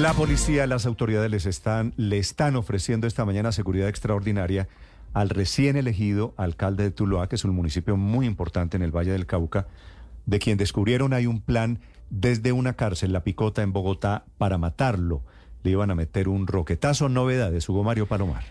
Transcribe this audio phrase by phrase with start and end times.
[0.00, 4.66] La policía, las autoridades les están, le están ofreciendo esta mañana seguridad extraordinaria
[5.12, 9.12] al recién elegido alcalde de Tuluá, que es un municipio muy importante en el Valle
[9.12, 9.66] del Cauca,
[10.24, 11.78] de quien descubrieron hay un plan
[12.08, 15.22] desde una cárcel, La Picota, en Bogotá, para matarlo.
[15.62, 17.10] Le iban a meter un roquetazo.
[17.10, 18.44] Novedades, Hugo Mario Palomar.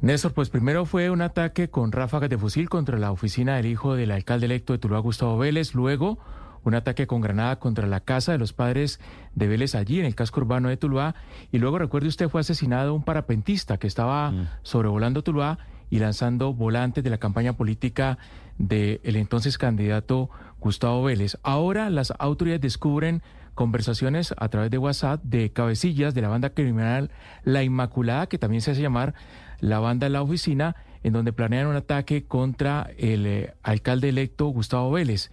[0.00, 3.96] Néstor, pues primero fue un ataque con ráfagas de fusil contra la oficina del hijo
[3.96, 5.74] del alcalde electo de Tuluá, Gustavo Vélez.
[5.74, 6.18] Luego,
[6.64, 9.00] un ataque con granada contra la casa de los padres
[9.34, 11.14] de Vélez allí en el casco urbano de Tuluá.
[11.52, 14.48] Y luego, recuerde usted, fue asesinado un parapentista que estaba mm.
[14.62, 15.58] sobrevolando Tuluá
[15.90, 18.18] y lanzando volantes de la campaña política
[18.58, 21.38] del entonces candidato Gustavo Vélez.
[21.42, 23.22] Ahora las autoridades descubren
[23.54, 27.10] conversaciones a través de WhatsApp de cabecillas de la banda criminal
[27.44, 29.14] La Inmaculada, que también se hace llamar
[29.58, 34.46] la banda de la oficina, en donde planean un ataque contra el eh, alcalde electo
[34.46, 35.30] Gustavo Vélez.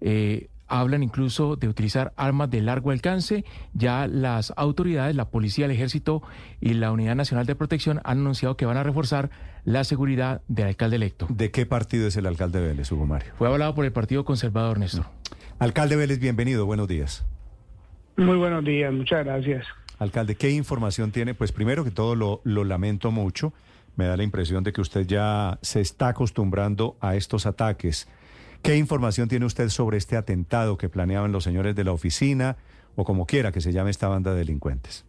[0.00, 3.44] Eh, hablan incluso de utilizar armas de largo alcance.
[3.74, 6.22] Ya las autoridades, la policía, el ejército
[6.60, 9.30] y la Unidad Nacional de Protección han anunciado que van a reforzar
[9.64, 11.26] la seguridad del alcalde electo.
[11.28, 13.32] ¿De qué partido es el alcalde Vélez, Hugo Mario?
[13.36, 15.04] Fue hablado por el Partido Conservador, Néstor.
[15.58, 17.26] Alcalde Vélez, bienvenido, buenos días.
[18.16, 19.66] Muy buenos días, muchas gracias.
[19.98, 21.34] Alcalde, ¿qué información tiene?
[21.34, 23.52] Pues primero que todo lo, lo lamento mucho.
[23.96, 28.08] Me da la impresión de que usted ya se está acostumbrando a estos ataques.
[28.62, 32.56] ¿Qué información tiene usted sobre este atentado que planeaban los señores de la oficina
[32.94, 35.06] o como quiera que se llame esta banda de delincuentes?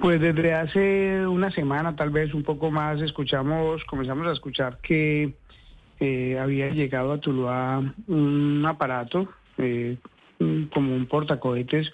[0.00, 5.34] Pues desde hace una semana, tal vez un poco más, escuchamos, comenzamos a escuchar que
[6.00, 9.28] eh, había llegado a Tuluá un aparato
[9.58, 9.96] eh,
[10.72, 11.92] como un portacohetes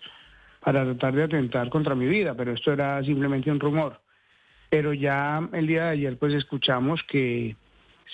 [0.61, 4.00] para tratar de atentar contra mi vida, pero esto era simplemente un rumor.
[4.70, 7.56] Pero ya el día de ayer pues escuchamos que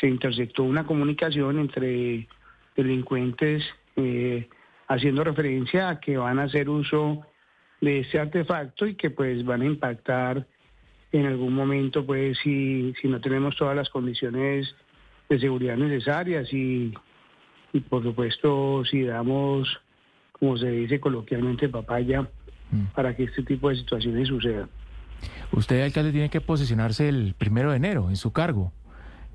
[0.00, 2.28] se interceptó una comunicación entre
[2.76, 3.62] delincuentes
[3.96, 4.48] eh,
[4.88, 7.22] haciendo referencia a que van a hacer uso
[7.80, 10.46] de ese artefacto y que pues van a impactar
[11.12, 14.74] en algún momento pues si, si no tenemos todas las condiciones
[15.28, 16.92] de seguridad necesarias y,
[17.72, 19.80] y por supuesto si damos
[20.32, 22.22] como se dice coloquialmente papaya
[22.70, 22.86] mm.
[22.94, 24.68] para que este tipo de situaciones sucedan.
[25.52, 28.72] Usted, alcalde, tiene que posicionarse el primero de enero en su cargo.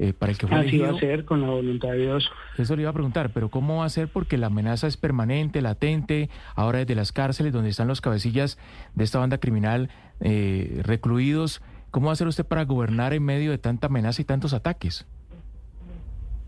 [0.02, 2.32] Eh, para el que fue Así va a ser, con la voluntad de Dios.
[2.58, 4.08] Eso le iba a preguntar, pero ¿cómo va a ser?
[4.08, 8.58] Porque la amenaza es permanente, latente, ahora desde las cárceles donde están los cabecillas
[8.96, 9.90] de esta banda criminal
[10.22, 11.62] eh, recluidos.
[11.92, 15.06] ¿Cómo va a ser usted para gobernar en medio de tanta amenaza y tantos ataques?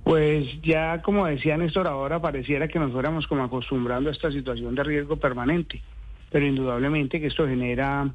[0.05, 4.75] Pues ya, como decía Néstor, ahora pareciera que nos fuéramos como acostumbrando a esta situación
[4.75, 5.81] de riesgo permanente,
[6.31, 8.09] pero indudablemente que esto genera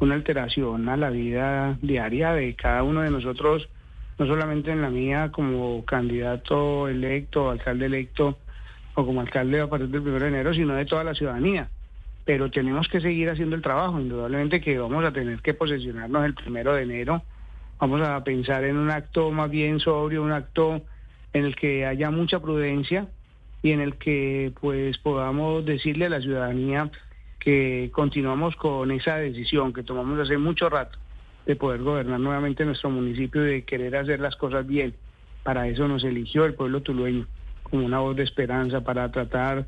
[0.00, 3.68] una alteración a la vida diaria de cada uno de nosotros
[4.20, 8.36] no solamente en la mía como candidato electo, alcalde electo
[8.92, 11.70] o como alcalde a partir del 1 de enero, sino de toda la ciudadanía.
[12.26, 16.34] Pero tenemos que seguir haciendo el trabajo, indudablemente que vamos a tener que posesionarnos el
[16.34, 17.22] primero de enero,
[17.78, 20.82] vamos a pensar en un acto más bien sobrio, un acto
[21.32, 23.08] en el que haya mucha prudencia
[23.62, 26.90] y en el que pues podamos decirle a la ciudadanía
[27.38, 30.98] que continuamos con esa decisión que tomamos hace mucho rato
[31.46, 34.94] de poder gobernar nuevamente nuestro municipio y de querer hacer las cosas bien.
[35.42, 37.26] Para eso nos eligió el pueblo tulueño
[37.62, 39.66] como una voz de esperanza para tratar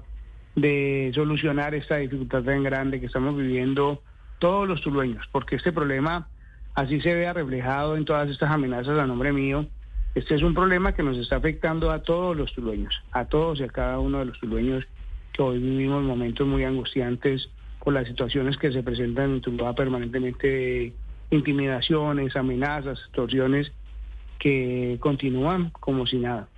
[0.55, 4.03] de solucionar esta dificultad tan grande que estamos viviendo
[4.39, 6.29] todos los tulueños, porque este problema
[6.75, 9.67] así se vea reflejado en todas estas amenazas a nombre mío.
[10.15, 13.63] Este es un problema que nos está afectando a todos los tulueños, a todos y
[13.63, 14.85] a cada uno de los tulueños
[15.33, 17.49] que hoy vivimos momentos muy angustiantes
[17.83, 20.93] por las situaciones que se presentan en Tuluá permanentemente
[21.33, 23.73] intimidaciones, amenazas, extorsiones
[24.39, 26.49] que continúan como si nada.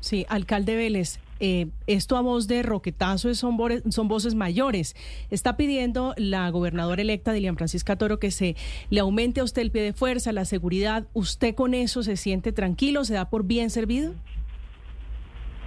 [0.00, 3.56] Sí, alcalde Vélez, eh, esto a voz de roquetazo son,
[3.90, 4.94] son voces mayores.
[5.30, 8.56] Está pidiendo la gobernadora electa Dilian Francisca Toro que se
[8.90, 11.06] le aumente a usted el pie de fuerza, la seguridad.
[11.12, 13.04] ¿Usted con eso se siente tranquilo?
[13.04, 14.14] ¿Se da por bien servido?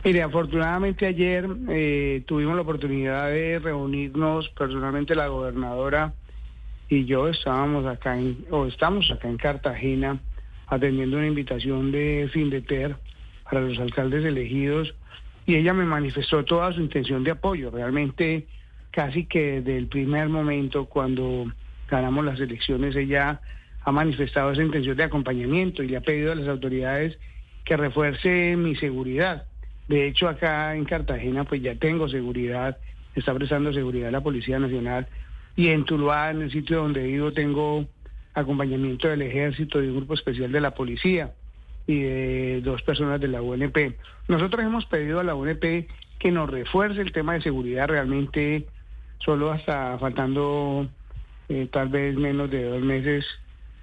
[0.03, 6.13] Mire, afortunadamente ayer eh, tuvimos la oportunidad de reunirnos personalmente la gobernadora
[6.89, 8.17] y yo estábamos acá
[8.49, 10.19] o estamos acá en Cartagena
[10.67, 12.95] atendiendo una invitación de Findeter
[13.43, 14.93] para los alcaldes elegidos
[15.45, 17.71] y ella me manifestó toda su intención de apoyo.
[17.71, 18.47] Realmente
[18.91, 21.45] casi que desde el primer momento cuando
[21.89, 23.39] ganamos las elecciones ella
[23.83, 27.17] ha manifestado esa intención de acompañamiento y le ha pedido a las autoridades
[27.65, 29.45] que refuerce mi seguridad.
[29.87, 32.77] De hecho, acá en Cartagena pues ya tengo seguridad,
[33.15, 35.07] está prestando seguridad la Policía Nacional
[35.59, 37.85] y en Tuluá, en el sitio donde vivo, tengo
[38.33, 41.33] acompañamiento del ejército, de un grupo especial de la policía
[41.85, 43.97] y de dos personas de la UNP.
[44.29, 48.67] Nosotros hemos pedido a la UNP que nos refuerce el tema de seguridad realmente
[49.17, 50.87] solo hasta faltando
[51.49, 53.25] eh, tal vez menos de dos meses,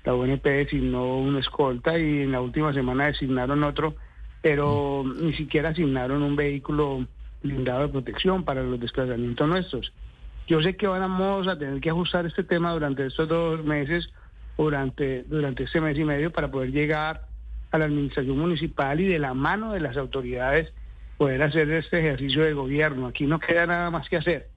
[0.06, 3.96] la UNP designó una escolta y en la última semana designaron otro,
[4.40, 7.06] pero ni siquiera asignaron un vehículo
[7.42, 9.92] blindado de protección para los desplazamientos nuestros.
[10.46, 14.08] Yo sé que vamos a tener que ajustar este tema durante estos dos meses,
[14.56, 17.22] durante, durante este mes y medio, para poder llegar
[17.72, 20.72] a la administración municipal y de la mano de las autoridades
[21.16, 23.06] poder hacer este ejercicio de gobierno.
[23.06, 24.48] Aquí no queda nada más que hacer.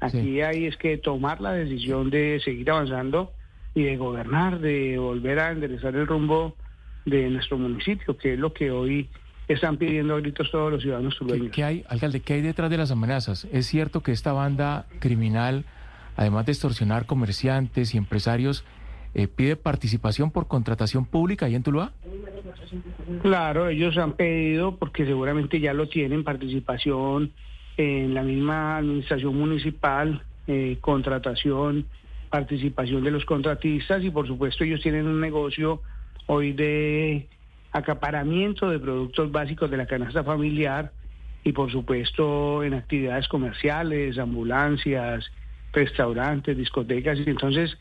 [0.00, 3.32] Aquí hay es que tomar la decisión de seguir avanzando
[3.74, 6.54] y de gobernar, de volver a enderezar el rumbo
[7.04, 9.08] de nuestro municipio, que es lo que hoy
[9.48, 11.50] están pidiendo a gritos todos los ciudadanos tulueños.
[11.52, 13.46] ¿Qué, hay, alcalde, qué hay detrás de las amenazas?
[13.52, 15.64] ¿Es cierto que esta banda criminal,
[16.16, 18.64] además de extorsionar comerciantes y empresarios,
[19.14, 21.92] eh, pide participación por contratación pública ahí en Tuluá?
[23.22, 27.32] Claro, ellos han pedido, porque seguramente ya lo tienen, participación
[27.76, 31.86] en la misma administración municipal, eh, contratación,
[32.30, 35.80] participación de los contratistas y por supuesto ellos tienen un negocio
[36.26, 37.28] hoy de
[37.76, 40.92] acaparamiento de productos básicos de la canasta familiar
[41.44, 45.30] y por supuesto en actividades comerciales, ambulancias,
[45.72, 47.18] restaurantes, discotecas.
[47.18, 47.76] Y entonces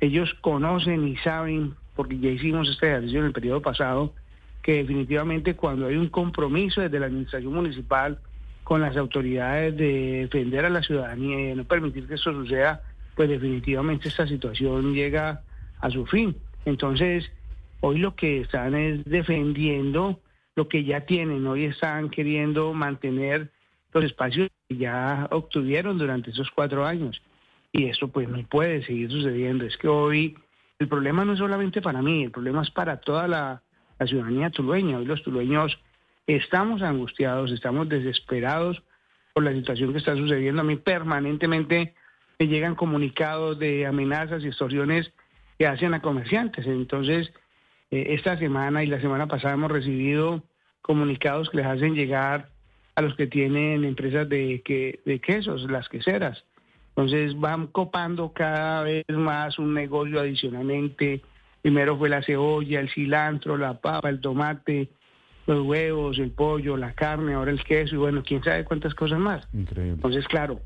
[0.00, 4.14] ellos conocen y saben, porque ya hicimos este ejercicio en el periodo pasado,
[4.62, 8.18] que definitivamente cuando hay un compromiso desde la administración municipal
[8.62, 12.82] con las autoridades de defender a la ciudadanía y de no permitir que esto suceda,
[13.16, 15.42] pues definitivamente esta situación llega
[15.80, 16.36] a su fin.
[16.64, 17.28] Entonces,
[17.84, 20.20] Hoy lo que están es defendiendo
[20.54, 23.50] lo que ya tienen, hoy están queriendo mantener
[23.92, 27.20] los espacios que ya obtuvieron durante esos cuatro años.
[27.72, 29.64] Y eso pues no puede seguir sucediendo.
[29.64, 30.36] Es que hoy
[30.78, 33.62] el problema no es solamente para mí, el problema es para toda la,
[34.06, 34.98] ciudadanía tulueña.
[34.98, 35.76] Hoy los tulueños
[36.28, 38.80] estamos angustiados, estamos desesperados
[39.32, 40.62] por la situación que está sucediendo.
[40.62, 41.94] A mí permanentemente
[42.38, 45.12] me llegan comunicados de amenazas y extorsiones
[45.58, 46.64] que hacen a comerciantes.
[46.64, 47.32] Entonces,
[47.92, 50.42] esta semana y la semana pasada hemos recibido
[50.80, 52.48] comunicados que les hacen llegar
[52.94, 56.44] a los que tienen empresas de, que, de quesos, las queseras.
[56.88, 61.22] Entonces van copando cada vez más un negocio adicionalmente.
[61.62, 64.88] Primero fue la cebolla, el cilantro, la papa, el tomate,
[65.46, 69.18] los huevos, el pollo, la carne, ahora el queso y bueno, quién sabe cuántas cosas
[69.18, 69.46] más.
[69.52, 69.94] Increíble.
[69.94, 70.60] Entonces, claro,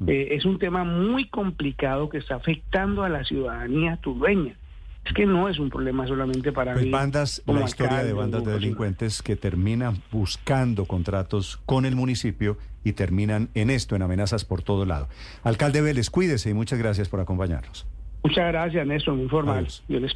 [0.00, 0.08] mm.
[0.08, 4.56] eh, es un tema muy complicado que está afectando a la ciudadanía tulueña.
[5.04, 8.52] Es que no es un problema solamente para pues bandas, la historia de bandas de
[8.52, 14.62] delincuentes que terminan buscando contratos con el municipio y terminan en esto, en amenazas por
[14.62, 15.08] todo lado.
[15.42, 17.86] Alcalde Vélez, cuídese y muchas gracias por acompañarnos.
[18.22, 19.66] Muchas gracias, Néstor, muy formal.
[19.88, 20.14] Yo les